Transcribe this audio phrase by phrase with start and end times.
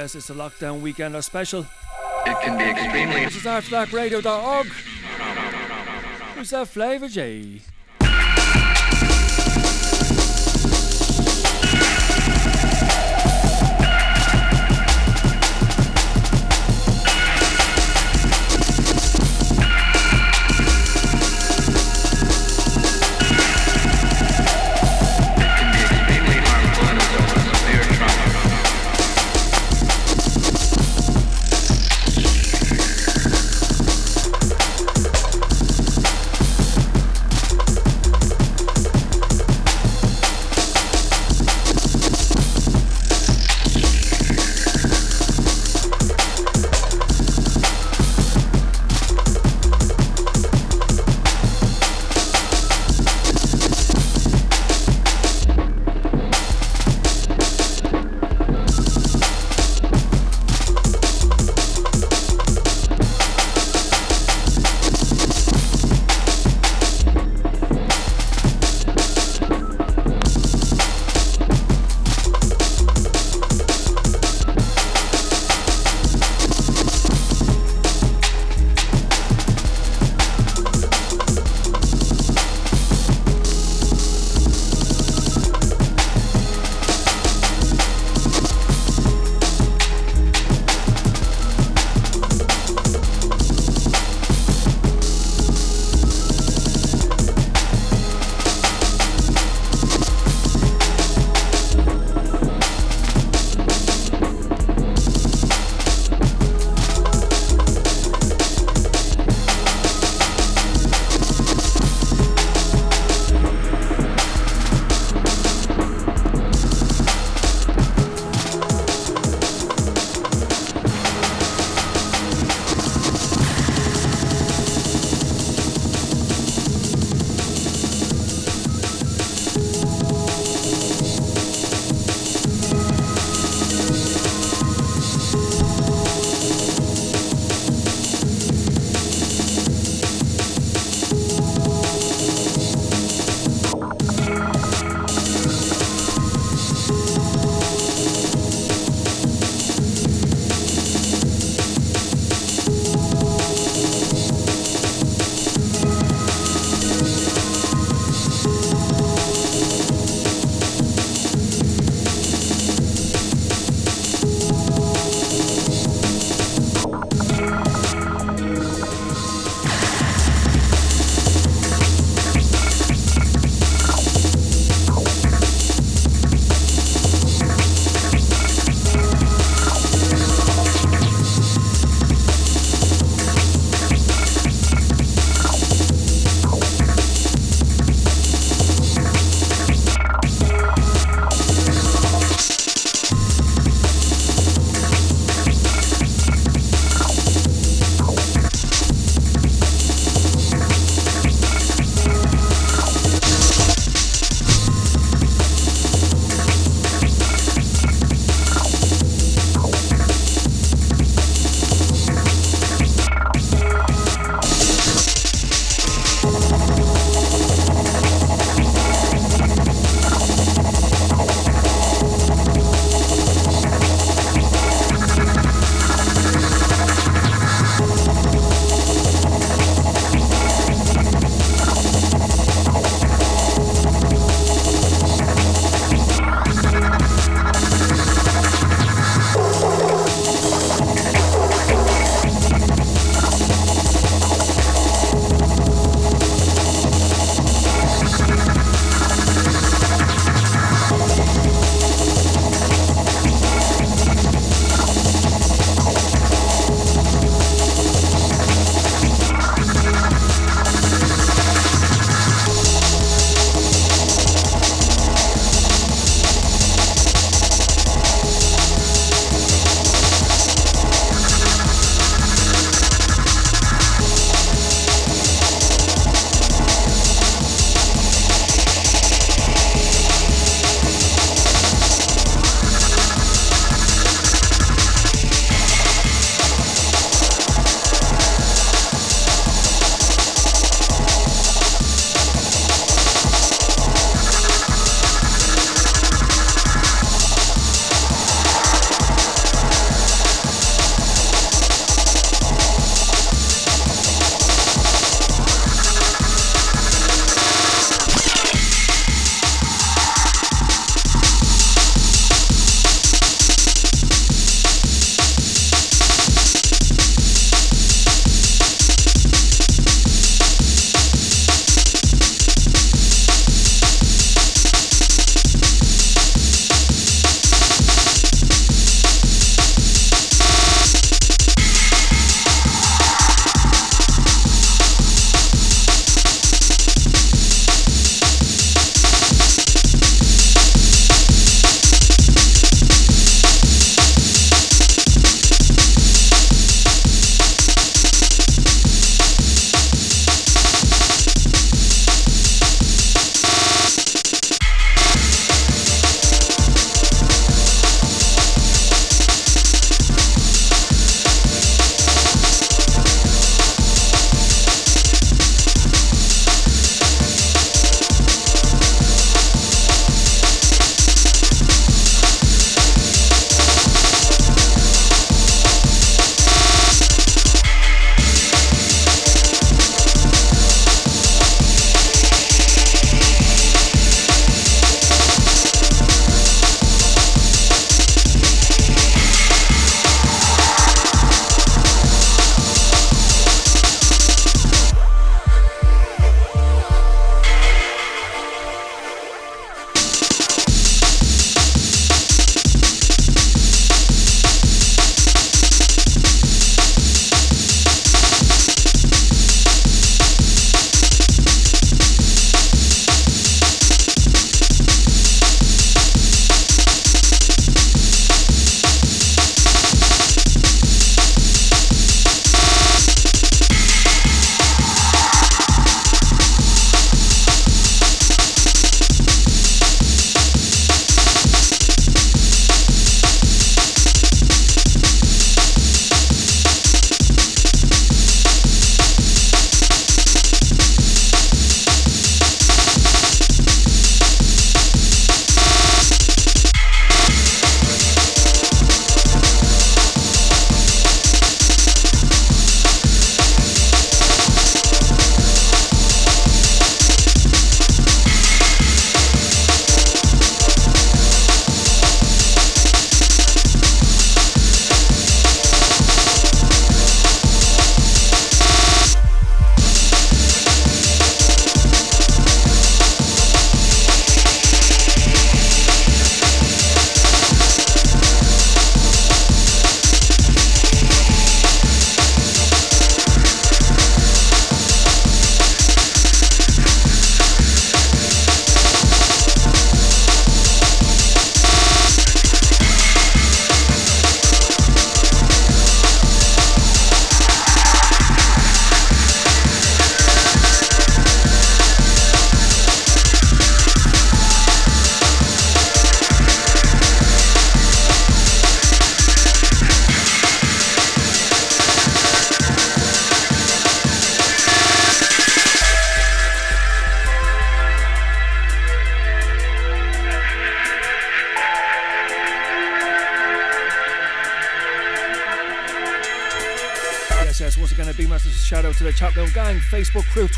[0.00, 1.66] says it's a lockdown weekend or special.
[2.24, 3.26] It can be extremely.
[3.26, 4.66] This is afterdarkradio.org.
[6.36, 7.60] Who's that FLavRjay?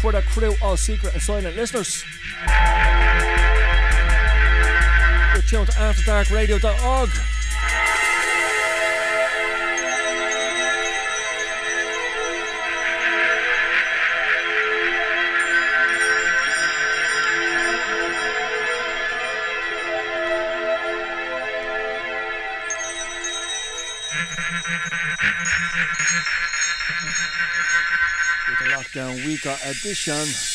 [0.02, 2.04] Crew, Twitter crew, all secret and silent listeners.
[5.32, 7.10] You're tuned to AfterDarkRadio.org.
[29.44, 30.51] Africa edition.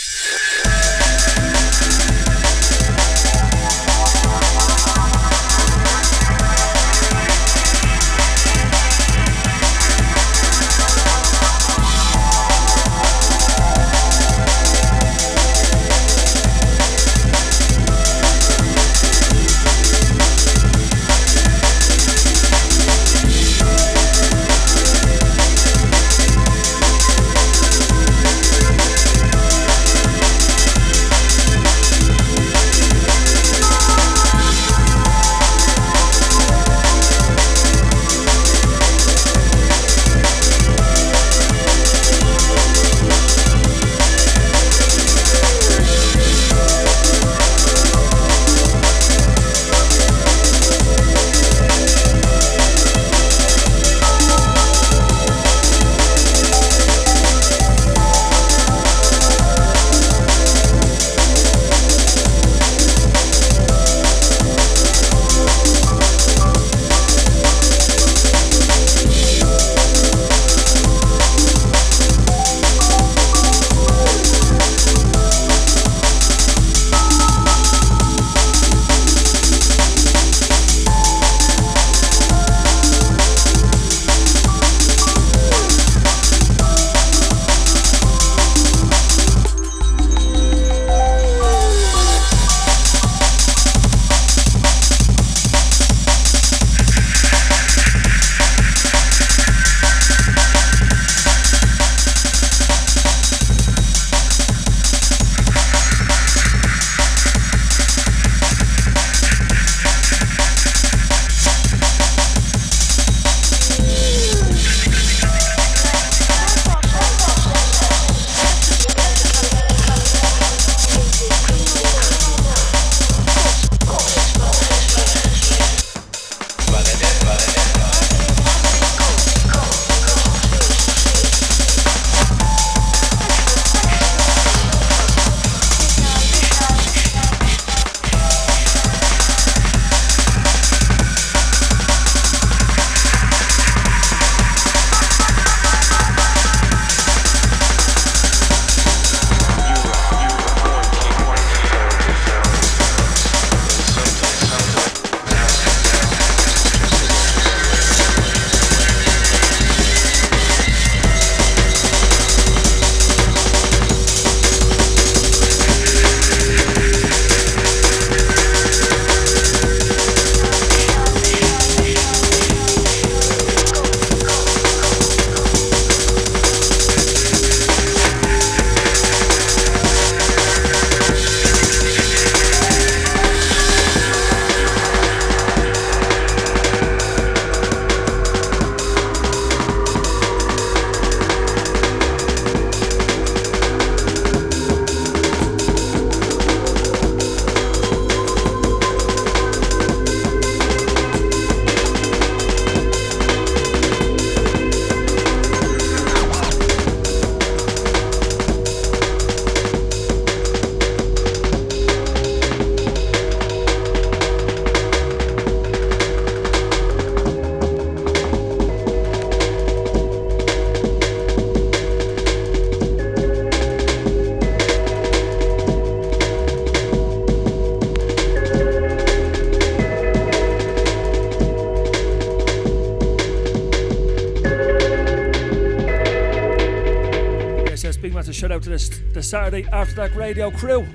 [238.37, 239.13] Lockdown Week edition.
[239.13, 240.85] the Saturday After Dark Radio crew.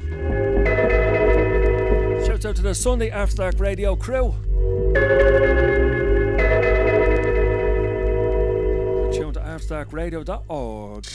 [2.25, 4.35] Shout out to the Sunday After Dark Radio crew.
[9.13, 11.07] Tune to afterdarkradio.org.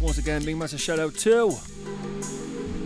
[0.00, 1.50] Once again, big massive shout out to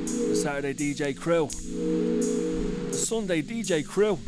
[0.05, 4.19] the Saturday DJ crew, the Sunday DJ crew,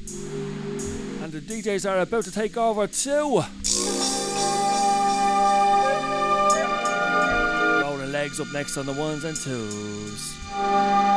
[1.23, 3.43] and the DJs are about to take over too.
[7.83, 11.08] Rolling legs up next on the ones and twos.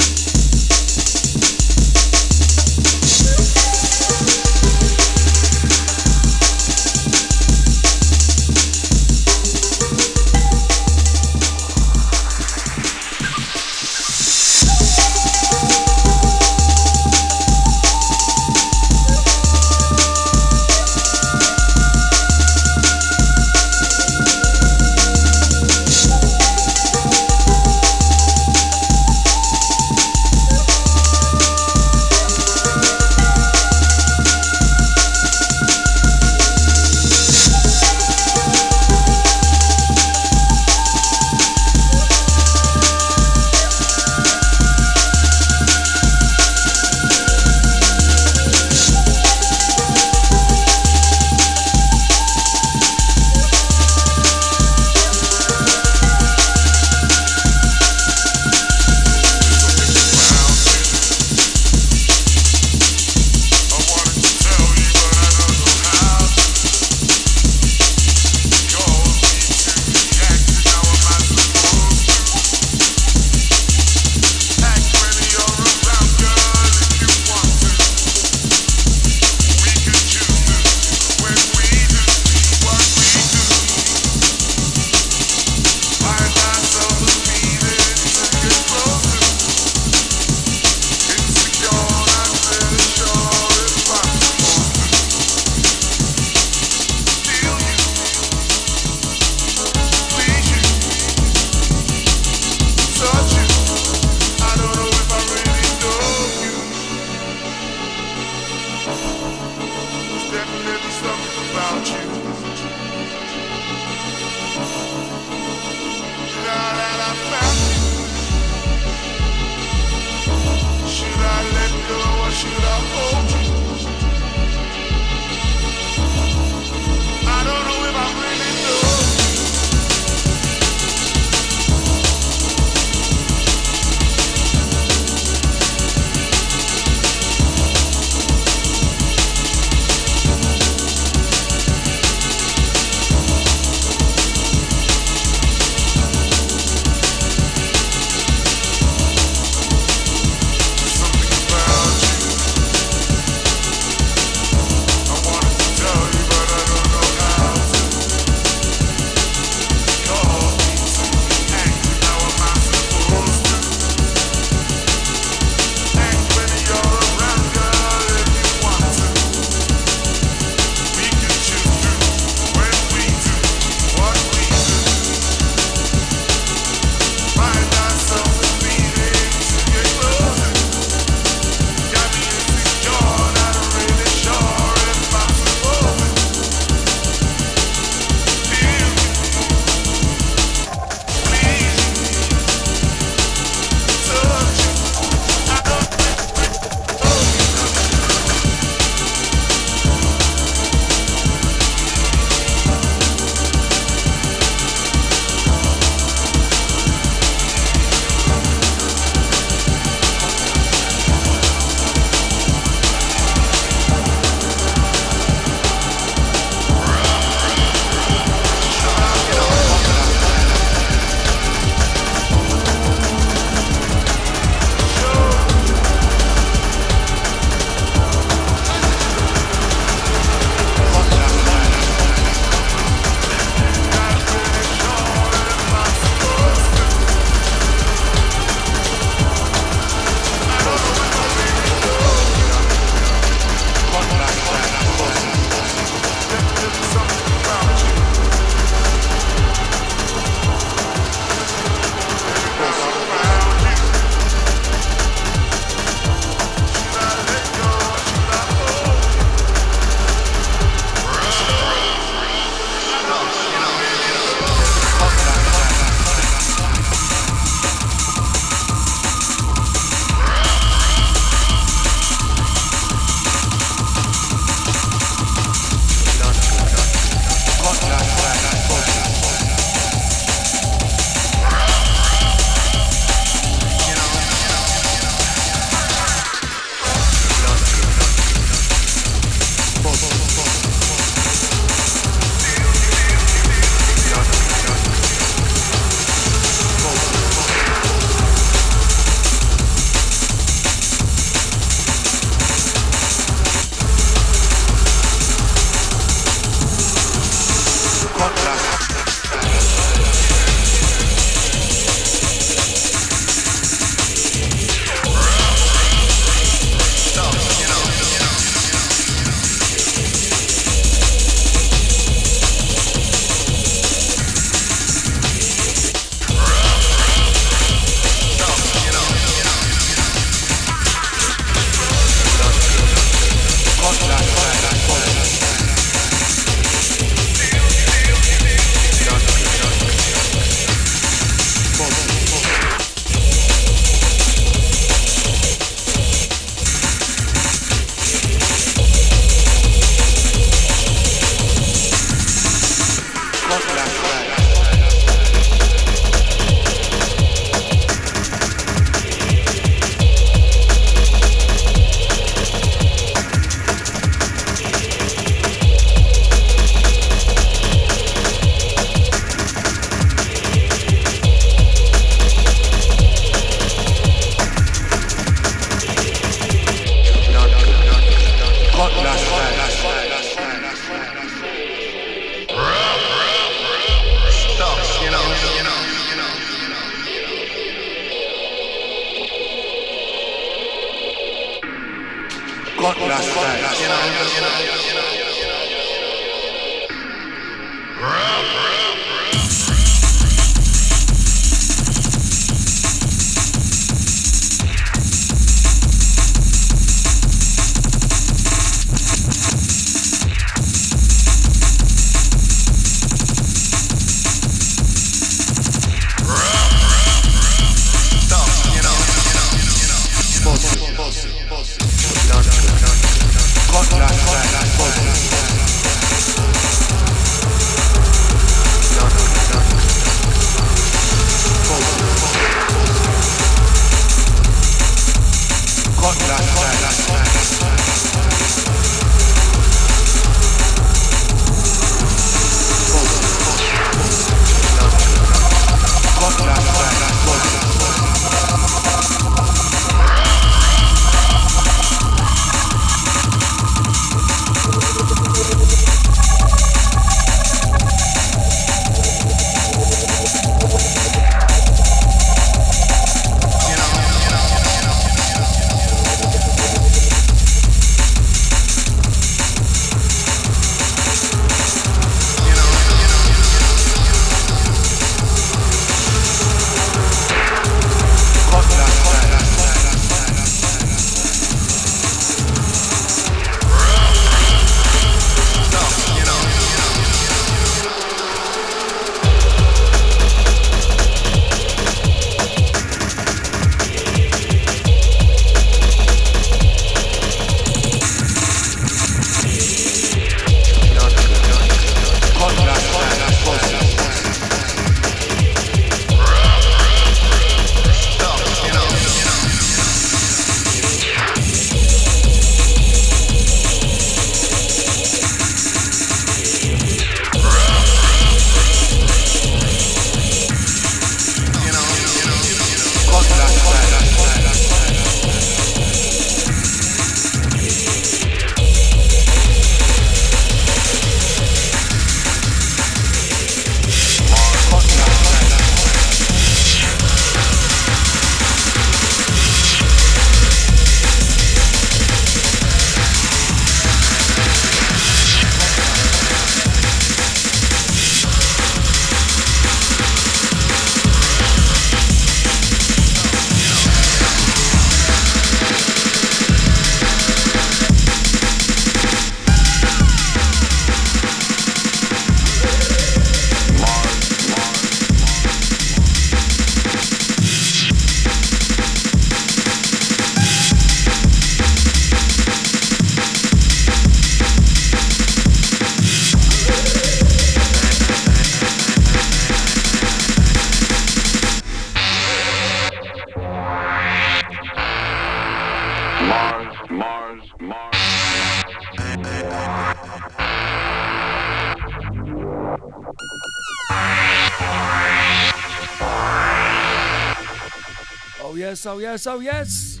[598.80, 600.00] Yes, oh yes, oh yes.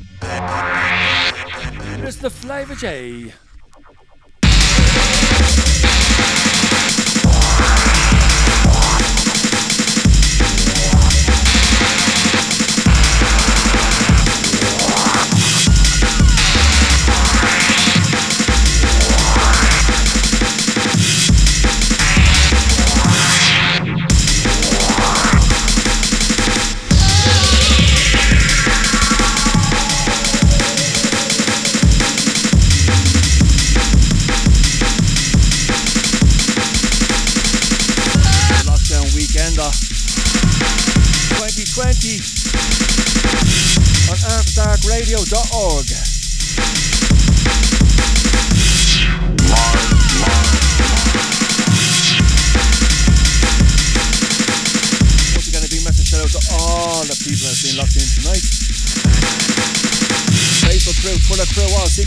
[2.20, 3.32] The Flavor J.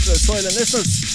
[0.08, 1.13] all secret silent listeners.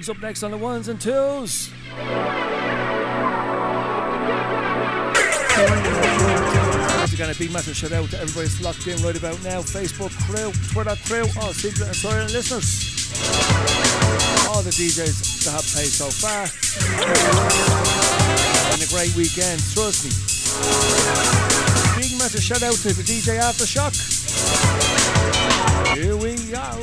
[0.00, 1.70] Legs up next on the ones and twos.
[6.98, 9.60] Once again, a big massive shout out to everybody that's locked in right about now.
[9.60, 13.12] Facebook crew, Twitter crew, all secret and silent listeners.
[14.48, 16.48] All the DJs that have played so far.
[18.72, 20.12] And a great weekend, trust me.
[22.00, 23.92] Big massive shout out to the DJ Aftershock.
[25.94, 26.79] Here we go.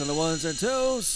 [0.00, 1.13] On the ones and twos.